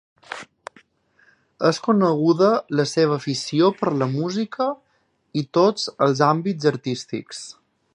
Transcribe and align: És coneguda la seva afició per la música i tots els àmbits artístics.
És 1.69 1.79
coneguda 1.87 2.49
la 2.79 2.87
seva 2.93 3.19
afició 3.21 3.71
per 3.83 3.95
la 4.03 4.09
música 4.17 4.71
i 5.43 5.47
tots 5.59 5.89
els 6.07 6.29
àmbits 6.35 6.75
artístics. 6.77 7.49